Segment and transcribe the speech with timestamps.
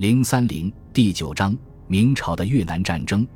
[0.00, 1.54] 零三零第九章：
[1.86, 3.26] 明朝的越南战争。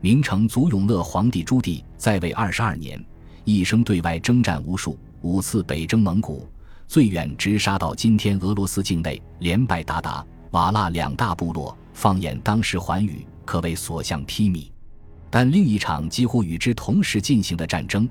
[0.00, 2.98] 明成祖永乐皇帝朱棣在位二十二年，
[3.44, 6.48] 一生对外征战无数，五次北征蒙古，
[6.88, 11.76] 最远直杀到今天俄罗斯境内，连败鞑靼、瓦剌两大部落。
[11.92, 14.70] 放眼当时寰宇，可谓所向披靡。
[15.28, 18.08] 但另一场几乎与之同时进行的战争，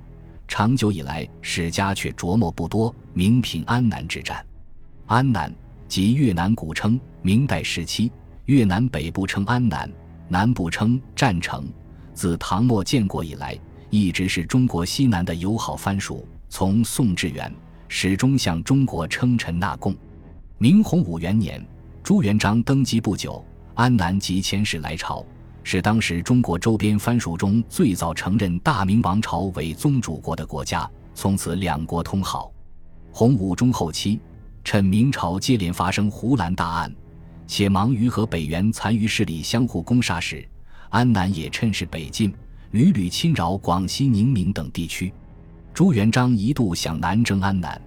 [0.47, 2.93] 长久以来史家却琢磨不多。
[3.11, 4.45] 明平安南之战，
[5.07, 5.51] 安南。
[5.87, 8.11] 即越南古称，明代时期
[8.45, 9.89] 越南北部称安南，
[10.27, 11.67] 南部称占城。
[12.13, 13.57] 自唐末建国以来，
[13.89, 16.27] 一直是中国西南的友好藩属。
[16.49, 17.51] 从宋至元，
[17.87, 19.95] 始终向中国称臣纳贡。
[20.57, 21.63] 明洪武元年，
[22.03, 25.25] 朱元璋登基不久，安南即遣使来朝，
[25.63, 30.89] 是当时中国周边藩属中最早承认大明王朝为宗主国的国家。
[31.15, 32.51] 从此两国通好。
[33.11, 34.19] 洪武中后期。
[34.63, 36.93] 趁明朝接连发生胡兰大案，
[37.45, 40.47] 且忙于和北元残余势力相互攻杀时，
[40.89, 42.33] 安南也趁势北进，
[42.71, 45.11] 屡屡侵扰广西宁明等地区。
[45.73, 47.79] 朱元璋一度想南征安南，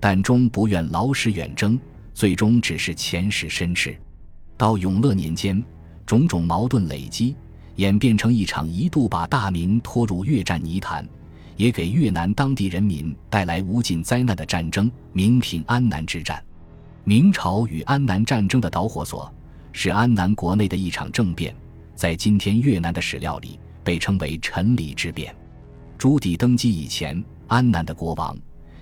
[0.00, 1.78] 但终不愿劳师远征，
[2.12, 3.96] 最终只是遣使申斥。
[4.56, 5.62] 到永乐年间，
[6.04, 7.36] 种种矛盾累积，
[7.76, 11.06] 演变成一场一度把大明拖入越战泥潭。
[11.56, 16.42] 也给越南当地人民带来无尽灾难的战争——明平安南之战。
[17.04, 19.32] 明朝与安南战争的导火索
[19.72, 21.54] 是安南国内的一场政变，
[21.94, 25.34] 在今天越南的史料里被称为陈李之变。
[25.96, 28.36] 朱棣登基以前，安南的国王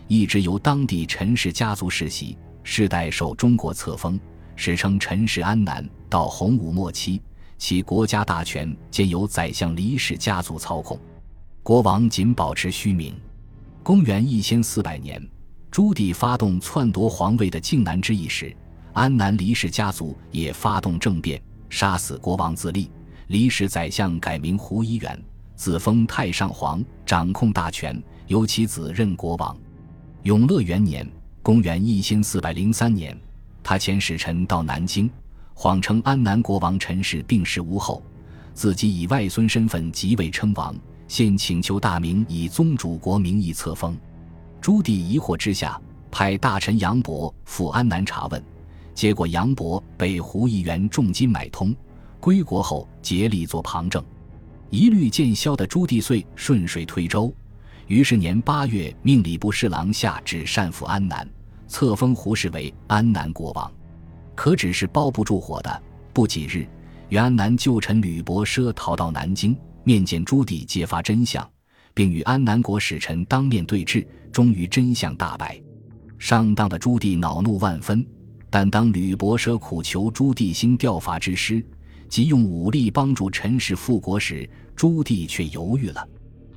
[0.08, 4.18] 一直由当地陈氏家族世袭，世代受中国册封，
[4.56, 5.88] 史称陈氏安南。
[6.08, 7.20] 到洪武末期，
[7.58, 10.98] 其国家大权皆由宰相李氏家族操控。
[11.64, 13.14] 国王仅保持虚名。
[13.82, 15.18] 公元一千四百年，
[15.70, 18.54] 朱棣发动篡夺皇位的靖难之役时，
[18.92, 21.40] 安南李氏家族也发动政变，
[21.70, 22.90] 杀死国王自立。
[23.28, 25.18] 李氏宰相改名胡一元，
[25.56, 29.56] 自封太上皇，掌控大权，由其子任国王。
[30.24, 31.10] 永乐元年
[31.42, 33.18] （公元一千四百零三年），
[33.64, 35.10] 他遣使臣到南京，
[35.54, 38.02] 谎称安南国王陈氏病逝无后，
[38.52, 40.76] 自己以外孙身份即位称王。
[41.06, 43.96] 现请求大明以宗主国名义册封，
[44.60, 48.42] 朱棣疑惑之下，派大臣杨伯赴安南查问，
[48.94, 51.74] 结果杨伯被胡一元重金买通，
[52.20, 54.02] 归国后竭力做旁证，
[54.70, 57.32] 一律见消的朱棣遂顺水推舟，
[57.86, 61.28] 于是年八月命礼部侍郎下旨善抚安南，
[61.68, 63.70] 册封胡氏为安南国王。
[64.34, 65.82] 可只是包不住火的，
[66.12, 66.66] 不几日，
[67.10, 69.56] 原安南旧臣吕伯奢逃到南京。
[69.84, 71.48] 面见朱棣，揭发真相，
[71.92, 75.60] 并与安南国使臣当面对质，终于真相大白。
[76.18, 78.04] 上当的朱棣恼怒万分，
[78.48, 81.64] 但当吕伯奢苦求朱棣兴调法之师，
[82.08, 86.08] 即用武力帮助陈氏复国时，朱棣却犹豫了。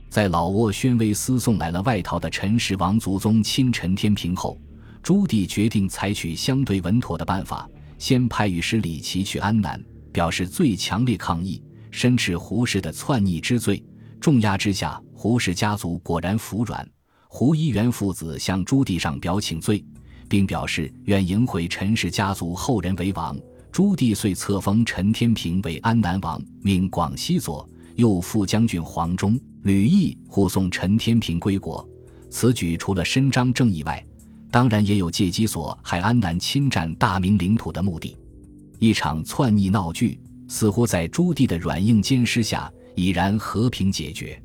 [0.10, 4.58] 在老挝宣威司送来了外逃的陈氏王族宗亲陈天平后，
[5.04, 9.84] 朱棣决定采取相对稳妥的办法，先派御史李琦去安南，
[10.14, 11.62] 表示最强烈抗议。
[11.92, 13.84] 申斥胡氏的篡逆之罪，
[14.20, 16.88] 重压之下，胡氏家族果然服软。
[17.28, 19.84] 胡一元父子向朱棣上表请罪，
[20.28, 23.38] 并表示愿迎回陈氏家族后人为王。
[23.72, 31.88] 朱棣遂册封陈天平为安南王，命广西左右副将军黄忠、吕毅护送陈天平归国。
[32.30, 34.04] 此举除了伸张正义外，
[34.50, 38.18] 当然也有借机所害安南侵占大明领土的目的。
[38.80, 40.20] 一场篡逆闹剧。
[40.48, 44.42] 似乎在朱棣的软硬兼施下，已然和平解决。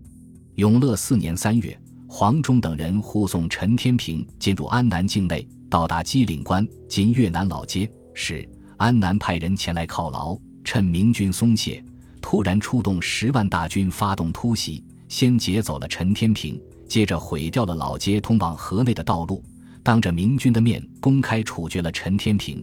[0.56, 8.46] 永乐四年三月，黄忠等人护送陈天平进入安南境内，到达鸡岭关（今越南老街）时，
[8.76, 11.82] 安南派人前来犒劳，趁明军松懈，
[12.20, 19.42] 突然出动十万大军发动突袭，先劫走了陈天平，接着毁掉了老街通往河内的道路，
[19.82, 22.62] 当着明军的面公开处决了陈天平。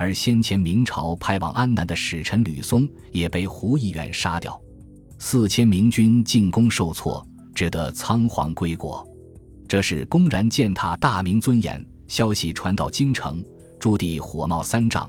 [0.00, 4.58] 而先前明朝派往安南的使臣吕松也被胡一元杀掉，
[5.18, 7.22] 四千明军进攻受挫，
[7.54, 9.06] 只得仓皇归国。
[9.68, 11.86] 这是公然践踏大明尊严。
[12.08, 13.44] 消息传到京城，
[13.78, 15.08] 朱棣火冒三丈，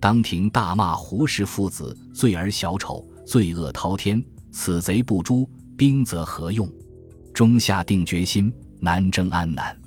[0.00, 6.68] 当庭大骂胡氏父子罪而小丑，罪恶滔天，此贼不诛，兵则何用？
[7.32, 9.80] 终下定决心南征安南。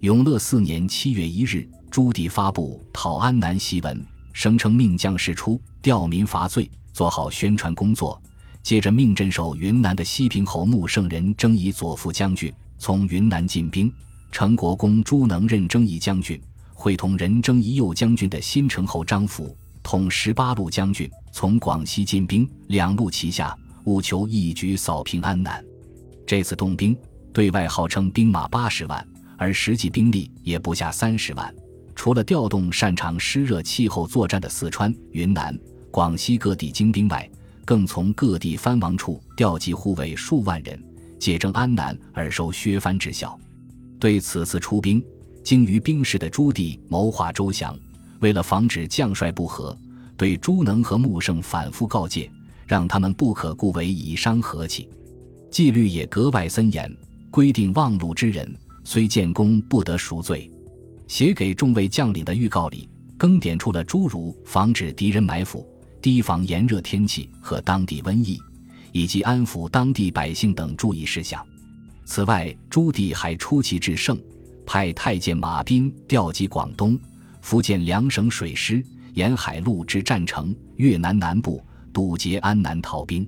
[0.00, 1.66] 永乐四年七月一日。
[1.94, 8.20] 朱棣发布讨安南檄文，声称命将士出，调民伐罪，做好宣传工作。
[8.64, 13.92] 接着命镇守云南的西平侯穆圣人征夷左副将军，从云南进兵。
[14.32, 16.42] 成国公朱能任征夷将军，
[16.72, 25.64] 会同任征夷右将军的新城侯张辅、统十八路将军，从广西进兵，两路齐下，务求一举扫平安南。
[26.26, 26.98] 这次动兵，
[27.32, 29.06] 对外号称兵马八十万，
[29.38, 31.54] 而实际兵力也不下三十万。
[32.04, 35.58] 除了调动擅长湿热气候作战的四川、云南、
[35.90, 37.26] 广西各地精兵外，
[37.64, 40.78] 更从各地藩王处调集护卫数万人，
[41.18, 43.40] 借征安南而收削藩之效。
[43.98, 45.02] 对此次出兵，
[45.42, 47.74] 精于兵事的朱棣谋划周详，
[48.20, 49.74] 为了防止将帅不和，
[50.14, 52.30] 对朱能和穆圣反复告诫，
[52.66, 54.90] 让他们不可故为以伤和气。
[55.50, 56.94] 纪律也格外森严，
[57.30, 58.54] 规定望路之人
[58.84, 60.50] 虽建功，不得赎罪。
[61.06, 65.66] 写给众位将领的预告里，更点出了诸如防止敌人埋伏。
[66.02, 68.38] 提防炎热天气和当地瘟疫，
[68.92, 71.42] 以及安抚当地百姓等注意事项。
[72.04, 74.22] 此外，朱棣还出奇制胜，
[74.66, 77.00] 派太监马彬调集广东、
[77.40, 78.84] 福建两省水师，
[79.14, 83.26] 沿海路至占城、越南南部，堵截安南逃兵。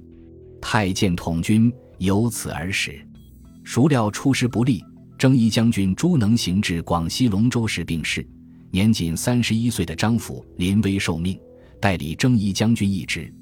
[0.61, 3.01] 太监统军由此而始。
[3.65, 4.85] 孰料出师不利，
[5.19, 8.27] 征夷将军朱能行至广西龙州时病逝，
[8.71, 11.39] 年仅三十一岁的张辅临危受命。
[11.81, 13.33] 代理征夷将军一职，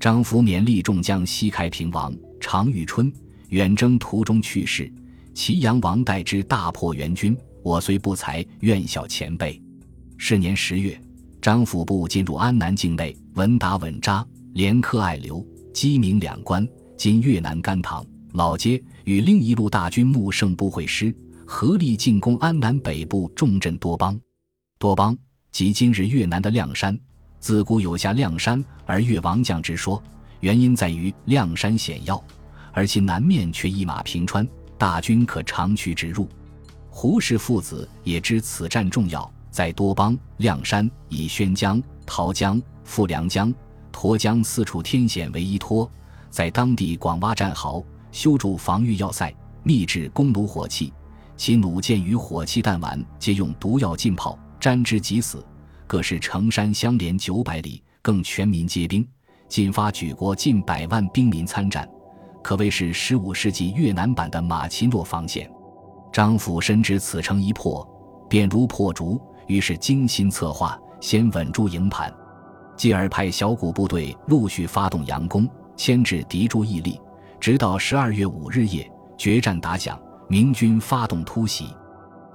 [0.00, 3.12] 张福勉励众将西开平王常遇春
[3.48, 4.92] 远征途中去世，
[5.34, 9.60] 祁阳王代之大破元军，我虽不才，愿效前辈。
[10.16, 11.00] 是年十月，
[11.40, 16.66] 张辅部进入安南境内，稳打稳扎，连克爱留、鸡鸣两关
[16.96, 21.14] （今越南甘棠）老街，与另一路大军穆圣部会师，
[21.46, 24.18] 合力进攻安南北部重镇多邦。
[24.78, 25.16] 多邦
[25.50, 26.98] 即今日越南的谅山。
[27.38, 30.00] 自古有下谅山而越王将之说，
[30.40, 32.22] 原因在于谅山险要，
[32.72, 34.46] 而其南面却一马平川，
[34.78, 36.28] 大军可长驱直入。
[36.88, 43.52] 胡氏父子也知此战重要，在多邦、谅山以宣江、桃江、富良江、
[43.92, 45.90] 沱江四处天险为依托，
[46.30, 50.92] 在当地广挖战壕，修筑防御要塞，秘制弓弩火器，
[51.36, 55.44] 其弩箭与火器弹丸皆用毒药浸泡，沾之即死。
[55.86, 59.06] 各是城山相连九百里，更全民皆兵，
[59.48, 61.88] 进发举国近百万兵民参战，
[62.42, 65.50] 可谓是十五世纪越南版的马奇诺防线。
[66.12, 67.86] 张辅深知此城一破，
[68.28, 72.12] 便如破竹，于是精心策划，先稳住营盘，
[72.76, 77.00] 继而派小股部队陆续发动佯攻，牵制敌驻屹立，
[77.42, 81.74] 直到十二月五日夜，决战打响，明军发动突袭。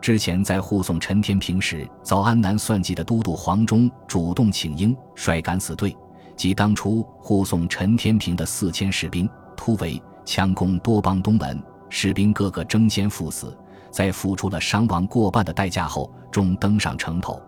[0.02, 5.96] 之前在护送陈天平时遭安南算计的都督黄忠主动请缨，率敢死队
[6.36, 11.58] 及当初护送陈天平的四千士兵突围强攻多邦东门，
[11.88, 13.58] 士兵个个争先赴死，
[13.90, 17.42] 在付出了伤亡过半的代价后，终登上城头，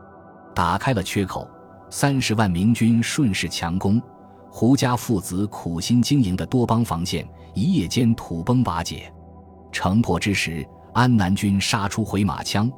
[0.55, 1.45] 打开了缺口。
[1.89, 4.01] 三十万明军顺势强攻，
[4.51, 9.11] 胡家父子苦心经营的多邦防线一夜间土崩瓦解。
[9.71, 10.67] 城破之时。
[10.91, 12.69] 安南军杀出回马枪，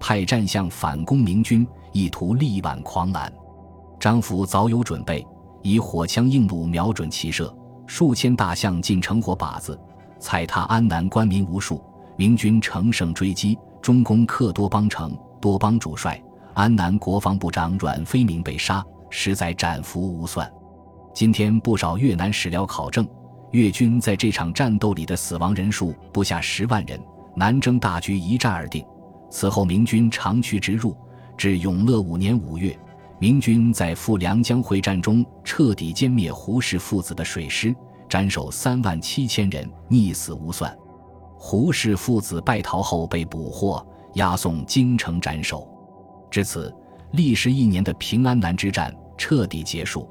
[0.00, 3.32] 派战象反攻明军，意图力挽狂澜。
[3.98, 5.24] 张福早有准备，
[5.62, 7.56] 以火枪硬弩瞄准齐射，
[7.86, 9.78] 数千大象进城火靶子，
[10.18, 11.80] 踩踏安南官民无数。
[12.16, 15.16] 明军乘胜追击，中攻克多邦城。
[15.40, 16.20] 多邦主帅
[16.54, 20.52] 安南国防部长阮飞明被杀，实在斩俘无算。
[21.12, 23.06] 今天不少越南史料考证，
[23.50, 27.00] 越军在这场战斗里的死亡人数不下十万人。
[27.36, 28.84] 南征大局一战而定。
[29.30, 30.96] 此后，明军长驱直入，
[31.36, 32.76] 至永乐五年五月，
[33.18, 37.74] 明军在富良江会战中彻底歼灭胡氏父子的水师，
[38.08, 40.76] 斩首三万七千人，溺死无算。
[41.36, 45.68] 胡氏父子败逃后被捕获，押送京城斩首。
[46.30, 46.74] 至此，
[47.12, 50.08] 历时一年的平安南之战彻底结束。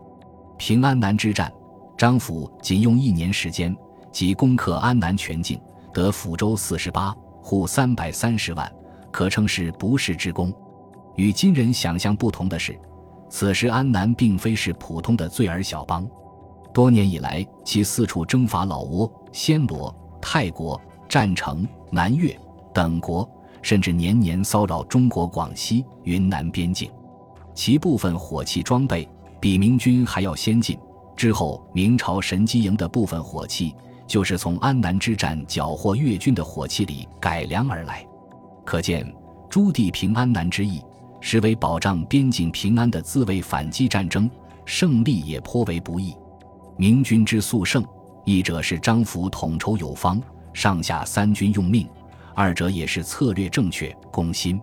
[0.60, 1.52] 平安南之战，
[1.98, 3.76] 张辅仅用一年时间
[4.12, 5.60] 即攻克安南全境。
[5.92, 7.12] 得抚州四十八
[7.42, 8.72] 户三百三十万，
[9.10, 10.54] 可称是不世之功。
[11.16, 12.78] 与今人想象不同的是，
[13.30, 16.08] 此时安南并非是普通的罪儿小邦，
[16.74, 22.38] 多年以来，其四处征伐老挝、暹罗、泰国、占城、南越
[22.72, 23.28] 等国，
[23.62, 26.92] 甚至年年骚扰中国广西、云南边境。
[27.56, 30.78] 其部分火器装备比明军还要先进。
[31.16, 33.74] 之后，明朝神机营的部分火器。
[34.08, 38.04] 就是从安南之战缴获越军的火器里改良而来，
[38.66, 39.06] 可见
[39.48, 40.82] 朱棣平安南之役，
[41.22, 44.28] 实为保障边境平安的自卫反击战争，
[44.66, 46.16] 胜利也颇为不易。
[46.76, 47.86] 明军之速胜，
[48.26, 50.20] 一者是张辅统筹有方，
[50.54, 51.86] 上下三军用命；
[52.34, 54.60] 二者也是策略正确，攻心。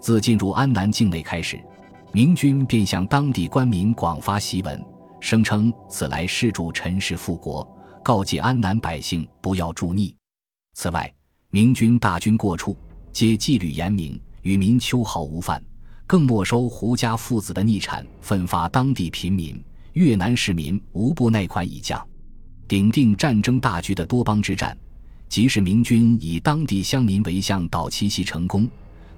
[0.00, 1.60] 自进入安南境内开始，
[2.16, 4.82] 明军便向当地官民广发檄文，
[5.20, 7.62] 声称此来是助陈氏复国，
[8.02, 10.16] 告诫安南百姓不要助逆。
[10.72, 11.12] 此外，
[11.50, 12.74] 明军大军过处，
[13.12, 15.62] 皆纪律严明，与民秋毫无犯，
[16.06, 19.62] 更没收胡家父子的逆产，分发当地贫民。
[19.92, 22.02] 越南市民无不耐款以降。
[22.66, 24.74] 顶定战争大局的多邦之战，
[25.28, 28.66] 即使明军以当地乡民为向导奇袭成功。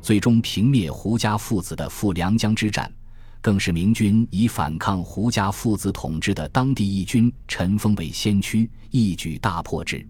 [0.01, 2.91] 最终平灭胡家父子的富良江之战，
[3.41, 10.07] 更是明军以反抗胡家父子统治的当地义军陈峰为先驱，一举大破之。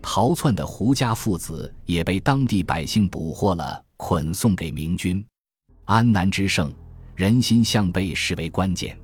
[0.00, 5.24] 逃窜的胡家父子也被当地百姓捕获了，捆送给明军。
[5.86, 6.72] 安南之胜，
[7.14, 8.98] 人心向背视为关键。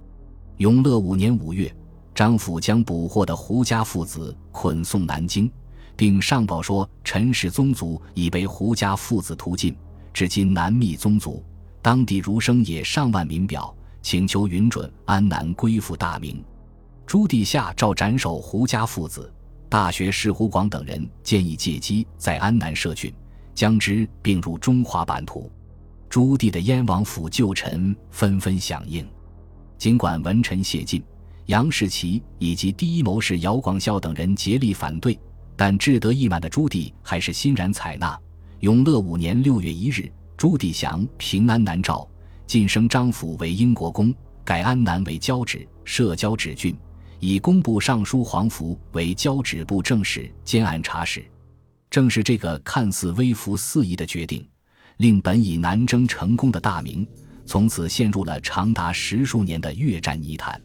[0.59, 1.75] 永乐五年五月，
[2.15, 5.51] 张府将捕获的胡家父子捆送南京，
[5.97, 9.75] 并上报说陈氏宗族已被胡家父子屠尽。
[10.13, 11.45] 至今南密宗族，
[11.81, 16.43] 当地儒生也上万民表，请求允准安南归附大明。
[17.07, 19.33] 朱棣下诏斩首胡家父子。
[19.69, 23.15] 大学士胡广等人建议借机在安南设郡，
[23.55, 25.49] 将之并入中华版图。
[26.09, 29.09] 朱棣的燕王府旧臣纷纷响应。
[29.79, 31.01] 尽管文臣谢晋、
[31.47, 35.17] 杨士奇以及第一谋士姚广孝等人竭力反对，
[35.57, 38.19] 但志得意满的朱棣还是欣然采纳。
[38.61, 42.07] 永乐五年六月一日，朱棣降平安南诏，
[42.47, 44.15] 晋升张府为英国公，
[44.45, 46.77] 改安南为交趾，设交趾郡，
[47.21, 51.25] 以工部尚书黄福为交趾部正使兼按察使。
[51.89, 54.47] 正是这个看似微服四夷的决定，
[54.99, 57.09] 令本已南征成功的大明，
[57.47, 60.61] 从此陷入了长达十数年的越战泥潭。